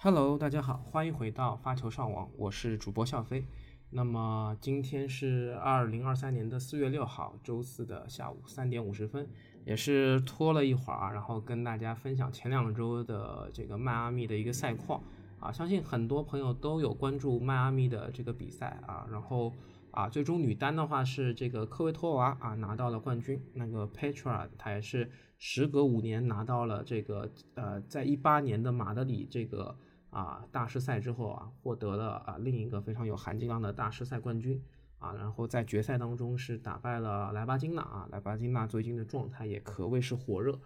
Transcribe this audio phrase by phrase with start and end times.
[0.00, 3.44] Hello，大家好，欢迎回到发球上网，我是主播笑飞。
[3.90, 9.28] 那么今天是二零二三年的四月六号，周四的下午三点五十分，
[9.64, 15.02] 也是拖了一会儿啊，然后跟大家分享前两周的这个迈阿密的一个赛况
[15.40, 19.52] 啊，相信很多朋友都有关注迈阿密的这个比赛啊，然后
[19.90, 29.76] 啊，最终女单的话是这个科维托娃啊拿到了冠军，那个 Petra 她也是时隔五年拿到了这个呃，在一八年的马德里这个。
[30.18, 34.60] 啊，大师赛之后啊，获得了啊另一个非常有含金量的大师赛冠军
[34.98, 40.58] 啊，然后在决赛当中是打败了莱巴金娜啊，莱巴金娜最近的状态也可谓是火热，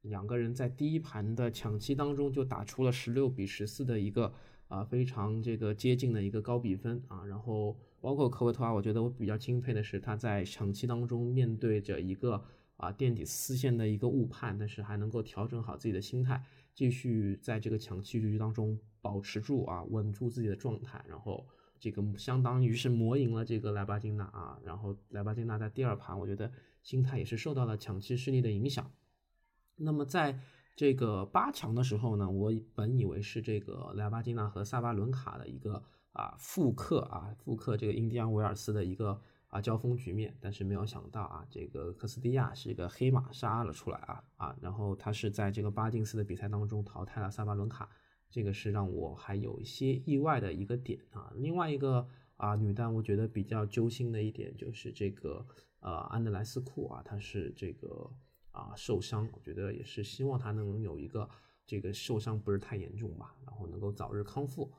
[0.00, 4.32] 两个人在第一盘的抢七当中就打出了十六比十四的一个
[4.66, 12.42] 啊非常这个接近的一个高比分啊，然后包括科维托娃，我觉得我比较钦佩的是他在抢七当中面对着一个
[12.76, 16.42] 啊垫底丝线的一个误判，但是还能够调整好自己的心态。
[16.74, 21.46] 继续在这个抢七局当中保持住啊，稳住自己的状态，然后
[21.78, 26.50] 这个相当于是磨赢了这个莱巴金娜啊，然后莱巴金娜在第二盘，我觉得
[26.82, 28.90] 心态也是受到了抢七失利的影响。
[29.76, 30.40] 那么在
[30.74, 39.20] 这个八强的时候呢，我本以为是这个莱巴金娜和萨巴伦卡的一个啊复刻啊复刻这个印第安维尔斯的一个。
[39.48, 47.88] 啊，交锋局面，但是没有想到啊，这个科斯蒂亚是一个黑马杀了出来啊啊，然后他是在这个巴金斯的比赛当中淘汰了萨巴伦卡，
[48.30, 51.32] 这个是让我还有一些意外的一个点啊。
[51.36, 55.46] 另外一个啊，女单我觉得比较揪心的一点就是这个
[55.80, 58.10] 呃安德莱斯库啊，他是这个
[58.50, 61.28] 啊受伤，我觉得也是希望他能有一个
[61.66, 64.72] 这个受伤不是太严重吧，然后能够早日康复。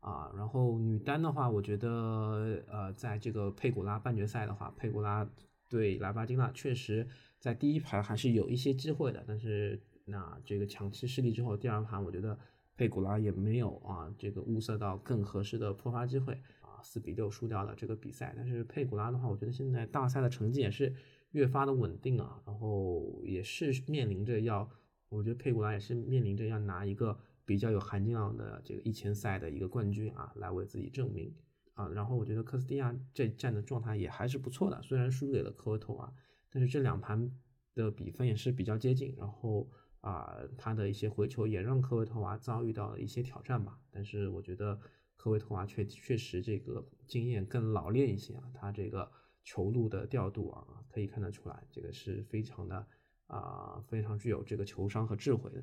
[0.00, 5.30] 啊，然后女单的话，我觉得，呃，在这个佩古拉半决赛的话，佩古拉
[5.68, 7.06] 对莱巴金娜确实
[7.38, 12.38] 在第一盘还是有一些机会的，但是那这个抢七失利之后，第二盘我觉得
[12.80, 18.32] 佩古拉也没有啊，这个物色到更合适的破发机会啊，四比六输掉了这个比赛。
[18.34, 20.94] 但是佩古拉的话，我觉得现在大赛的成绩也是
[21.32, 24.66] 越发的稳定啊，然后也是面临着要，
[25.10, 27.18] 我觉得佩古拉也是面临着要拿一个。
[27.46, 31.34] 比较有含金量的这个一千赛的一个冠军啊，来为自己证明
[31.74, 31.88] 啊。
[31.88, 36.12] 然后我觉得科斯蒂亚这站的状态也还是不错的，虽然输给了科维托娃，
[36.48, 37.28] 但是这两盘
[37.74, 39.16] 的比分也是比较接近。
[39.18, 39.68] 然后
[40.00, 43.78] 啊，他的一些回球也让科维托娃遭遇到了一些挑战吧。
[43.90, 44.80] 但是我觉得
[45.16, 49.10] 科维托娃确确实这个经验更老练一些啊，他这个
[49.44, 52.86] 球路的调度啊，可以看得出来，这个是非常的
[53.26, 55.62] 啊，非常具有这个球商和智慧的。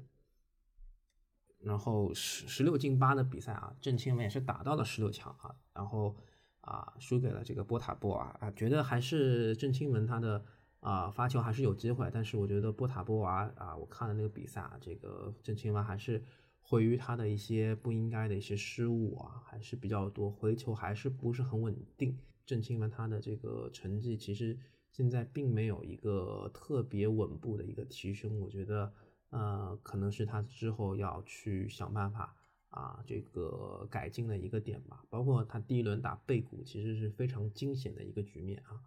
[1.60, 6.16] 然后十十六进八的比赛啊，郑钦文也是打到了十六强啊，然后
[6.62, 10.46] 啊输给了这个波塔波娃啊，觉得还是郑钦文他的
[10.80, 16.24] 啊发球还是有机会，但是我觉得波塔波娃啊，我看了那个比赛啊，这个郑钦文还是
[16.60, 22.18] 毁于他的一些不应该的一些失误啊，还是比较多，回球还是不是很稳定。
[22.46, 24.58] 郑钦文他的这个成绩其实
[24.92, 28.94] 现在并没有一个特别稳步的一个提升，我觉得。
[29.30, 32.34] 呃，可能是他之后要去想办法
[32.70, 35.04] 啊，这个改进的一个点吧。
[35.10, 38.80] 包括他第一轮打贝谷，其实是非常惊险的一个局面啊。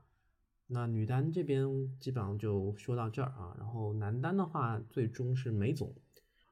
[0.71, 1.67] 那女单这边
[1.99, 3.55] 基本上就说到这儿啊。
[3.59, 5.95] 然后男单的话，最终是梅总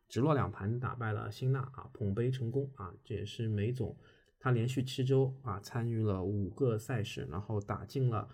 [0.09, 2.95] 直落两盘打败了辛纳啊，捧杯成功啊。
[3.05, 3.97] 这也是梅总
[4.39, 8.29] 他连续七周啊参与了五个赛事，然后打进了。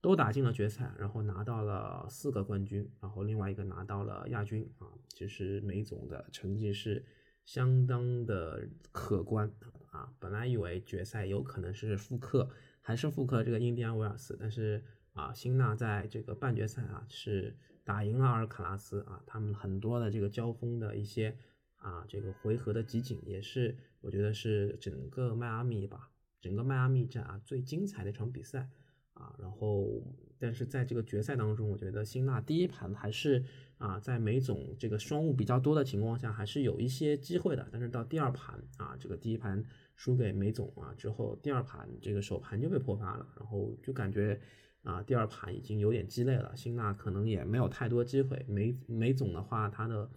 [0.00, 4.86] 都打进了决赛，然后拿到了四个冠军，然后另外一个拿到了亚军啊。
[5.08, 7.02] 其实梅总的成绩是
[7.46, 9.50] 相当的可观
[9.90, 10.12] 啊。
[10.18, 12.50] 本来以为决赛有可能是复刻，
[12.82, 19.22] 还是复刻这个印第安维尔斯，但是啊，辛纳在这个半决赛啊是打赢了阿尔卡拉斯啊。
[19.26, 21.34] 他们很多的这个交锋的一些
[21.76, 26.10] 啊这个回合的集锦，也是我觉得是整个迈阿密吧，
[26.40, 28.68] 整个迈阿密站啊最精彩的一场比赛。
[29.14, 30.02] 啊，然后，
[30.40, 33.44] 但是在这个决赛当中，我觉得辛纳第一盘还是
[33.78, 37.68] 啊，在梅总这个双误比较多的情况下，还是有一些机会的。
[37.70, 44.40] 但是到第二盘啊，这个第一盘输给梅总啊之后，第二盘这个首盘就被破发了，然后就感觉
[44.84, 48.44] 啊，第二盘已经有点鸡肋了，辛纳可能也没有太多机会。
[48.48, 50.08] 梅梅总的话，他的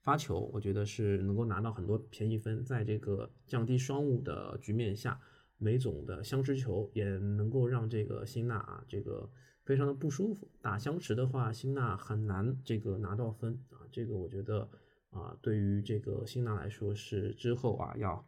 [0.00, 5.20] 发球，我觉得是能够拿到很多便宜分，在这个降低双误的局面下。
[5.56, 9.30] 梅总的相持球也能够让这个辛纳啊，这个
[9.62, 10.50] 非常的不舒服。
[10.60, 13.86] 打相持的话，辛纳很难这个拿到分啊。
[13.92, 14.68] 这个我觉得
[15.10, 18.26] 啊，对于这个辛纳来说是之后啊要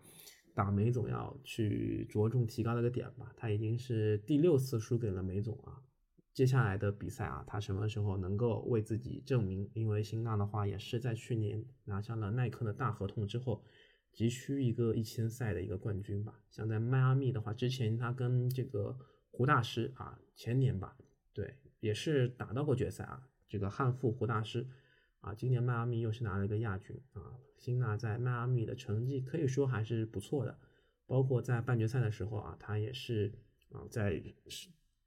[0.54, 3.32] 打梅总要去着重提高的一个点吧。
[3.36, 5.82] 他已经是第六次输给了梅总啊。
[6.36, 9.70] 接下来的比赛啊，他什么时候能够为自己证明？
[9.72, 13.64] 因为辛纳的话也是在去年拿下了耐克的大合同之后。
[14.12, 16.40] 急需一个一千赛的一个冠军吧。
[16.50, 18.98] 像在迈阿密的话，之前他跟这个
[19.30, 20.96] 胡大师啊，前年吧，
[21.34, 23.28] 对，也是打到过决赛啊。
[23.46, 24.66] 这个汉服胡大师
[25.20, 27.38] 啊，今年迈阿密又是拿了一个亚军啊。
[27.58, 30.58] 辛纳在迈阿密的成绩可以说还是不错的，
[31.06, 33.34] 包括在半决赛的时候啊，他也是
[33.70, 34.22] 啊在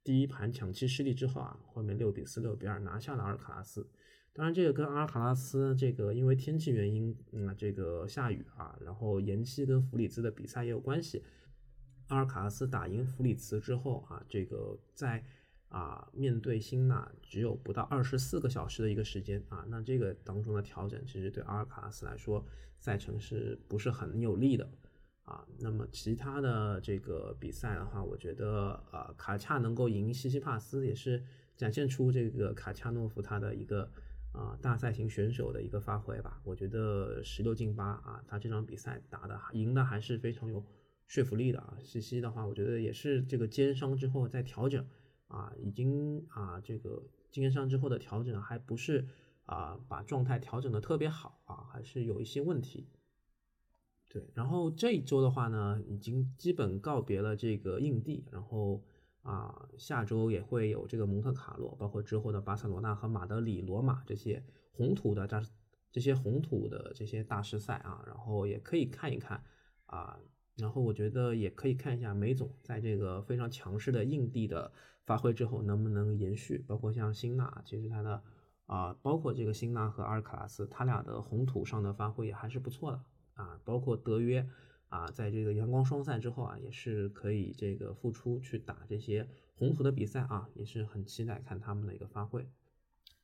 [0.02, 3.88] 第一盘抢七失利之后啊，后面六比四、六比二拿下了阿尔卡拉斯。
[4.32, 11.22] 当然，这个跟阿尔卡拉斯这个因为天气原因，嗯，这个下雨啊，然后延期跟弗里兹的比赛也有关系。
[12.06, 15.24] 阿尔卡拉斯打赢弗里茨之后啊，这个在
[15.68, 22.44] 啊面对辛纳只有不到二十四个小时的一个时间啊，那这个当中的调整其实对阿尔卡拉斯来说
[22.78, 24.70] 赛程是不是很有利的
[25.24, 25.46] 啊？
[25.58, 31.22] 那么其他的这个比赛的话，我觉得呃卡恰能够赢西西帕斯也是
[31.56, 33.90] 展现出这个卡恰诺夫他的一个。
[34.32, 40.64] 啊，大赛型选手的一个发挥吧，我觉得十六进八啊，他这场比赛打的赢的还是非常有
[41.08, 41.76] 说服力的啊。
[41.82, 44.86] 西西的话，我觉得也是这个肩伤之后在调整
[45.26, 47.02] 啊，已经啊这个
[47.32, 49.04] 肩伤之后的调整还不是
[49.46, 52.86] 啊把状态调整的特别好啊，还是有一些问题。
[54.10, 58.82] 对，然后这一周的话呢，已经基本告别了这个硬地，然后。
[59.22, 64.42] 啊，下周也会有这个蒙特卡洛，包括之后的巴塞罗那和马德里、罗马这些
[64.72, 65.42] 红土的这
[65.92, 69.44] 这些红土的这些大师赛啊，然后也可以看一看
[69.84, 70.18] 啊，
[70.56, 74.72] 然后我觉得也可以看一下梅总在这个非常强势的硬地的
[75.04, 78.22] 发挥之后能不能延续，包括像辛纳，其实他的
[78.64, 83.04] 啊，包括这个辛纳和阿尔卡拉斯，他俩的红土上的发挥也还是不错的
[83.40, 84.48] 啊，包括德约。
[84.90, 92.44] 啊，在这个阳光双赛之后啊，也是可以这个复出去打这些红土的比赛啊，也是很期待看他们的一个发挥。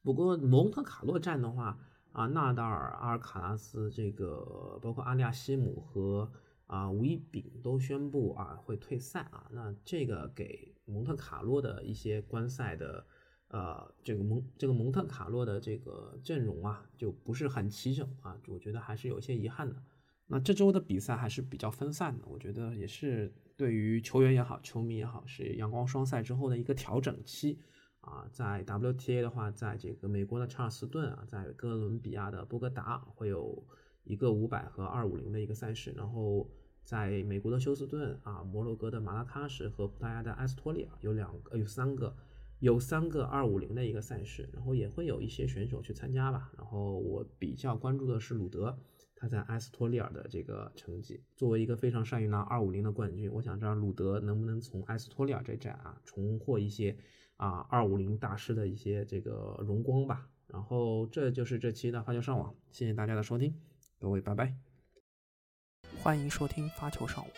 [0.00, 1.76] 不过蒙特卡洛站的话
[2.12, 6.30] 啊，纳达尔、阿尔卡拉斯这个包括阿利亚西姆和
[6.68, 13.04] 啊吴一丙都宣布啊会退赛啊，那这个给蒙特卡洛的一些观赛的
[13.48, 19.82] 呃这个蒙这个蒙特卡洛的这个阵容啊就不是很齐整啊，我觉得还是有些遗憾的。
[20.28, 27.60] 那这周的比赛还是比较分散的，我觉得也是对于球员也好，球迷也好，是阳光双赛之后的一个调整期
[28.00, 28.26] 啊。
[28.32, 33.64] 在 WTA 的话，在这个美国的查尔斯顿啊，在哥伦比亚的波哥达会有
[34.02, 36.50] 一个五百和二五零的一个赛事，然后
[36.82, 42.16] 在美国的休斯顿啊，摩洛哥的马拉喀什和葡萄牙的埃斯托利亚有两个，有三个，
[42.58, 46.50] 有三个二五零的一个赛事，然后也会有一些选手去参加吧。
[46.58, 48.76] 然后我比较关注的是鲁德。
[49.18, 56.94] 他在埃斯托利尔的这个成绩，作为一个非常善于拿二五零的冠军，我想知道鲁德能不能从埃斯托利尔这站啊重获一些
[57.36, 60.28] 啊二五零大师的一些这个荣光吧。
[60.46, 63.58] 然后这就是这期的发球上网，谢谢大家的收听，
[63.98, 64.54] 各位拜拜。
[66.02, 67.32] 欢迎收听发球上网，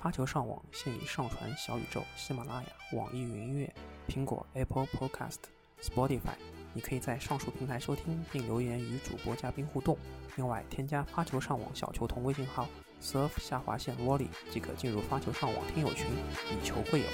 [0.00, 3.74] 发球上网现已上传小宇宙、喜马拉雅、网易云音乐、
[4.06, 5.38] 苹果 Apple Podcast、
[5.80, 6.63] Spotify。
[6.74, 9.96] 你可以在上述平台收听并留言与主播嘉宾互动。
[10.36, 12.68] 另外，添加发球上网小球童微信号
[13.00, 16.06] surf 下划线 volley 即可进入发球上网听友群，
[16.50, 17.06] 以球会友。